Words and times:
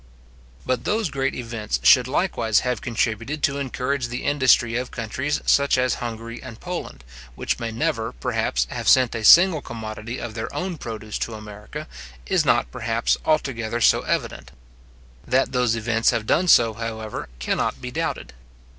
But 0.65 0.83
that 0.83 0.89
those 0.89 1.11
great 1.11 1.35
events 1.35 1.79
should 1.83 2.07
likewise 2.07 2.61
have 2.61 2.81
contributed 2.81 3.43
to 3.43 3.59
encourage 3.59 4.07
the 4.07 4.23
industry 4.23 4.75
of 4.75 4.89
countries 4.89 5.39
such 5.45 5.77
as 5.77 5.93
Hungary 6.01 6.41
and 6.41 6.59
Poland, 6.59 7.03
which 7.35 7.59
may 7.59 7.69
never, 7.71 8.11
perhaps, 8.11 8.65
have 8.71 8.87
sent 8.89 9.13
a 9.13 9.23
single 9.23 9.61
commodity 9.61 10.19
of 10.19 10.33
their 10.33 10.51
own 10.55 10.79
produce 10.79 11.19
to 11.19 11.35
America, 11.35 11.87
is 12.25 12.43
not, 12.43 12.71
perhaps, 12.71 13.15
altogether 13.25 13.79
so 13.79 14.01
evident. 14.01 14.49
That 15.27 15.51
those 15.51 15.75
events 15.75 16.09
have 16.09 16.25
done 16.25 16.47
so, 16.47 16.73
however, 16.73 17.29
cannot 17.37 17.79
be 17.79 17.91
doubted. 17.91 18.33